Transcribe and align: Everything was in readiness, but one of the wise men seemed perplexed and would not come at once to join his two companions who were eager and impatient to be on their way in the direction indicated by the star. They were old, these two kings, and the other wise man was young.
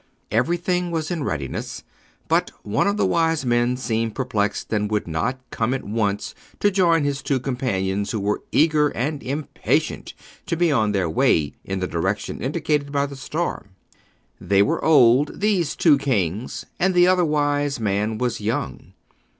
Everything 0.31 0.89
was 0.89 1.11
in 1.11 1.23
readiness, 1.23 1.83
but 2.27 2.49
one 2.63 2.87
of 2.87 2.97
the 2.97 3.05
wise 3.05 3.45
men 3.45 3.77
seemed 3.77 4.15
perplexed 4.15 4.73
and 4.73 4.89
would 4.89 5.07
not 5.07 5.37
come 5.51 5.75
at 5.75 5.83
once 5.83 6.33
to 6.59 6.71
join 6.71 7.03
his 7.03 7.21
two 7.21 7.39
companions 7.39 8.09
who 8.09 8.19
were 8.19 8.41
eager 8.51 8.87
and 8.97 9.21
impatient 9.21 10.15
to 10.47 10.57
be 10.57 10.71
on 10.71 10.91
their 10.91 11.07
way 11.07 11.53
in 11.63 11.81
the 11.81 11.87
direction 11.87 12.41
indicated 12.41 12.91
by 12.91 13.05
the 13.05 13.15
star. 13.15 13.67
They 14.39 14.63
were 14.63 14.83
old, 14.83 15.39
these 15.39 15.75
two 15.75 15.99
kings, 15.99 16.65
and 16.79 16.95
the 16.95 17.05
other 17.05 17.23
wise 17.23 17.79
man 17.79 18.17
was 18.17 18.41
young. 18.41 18.93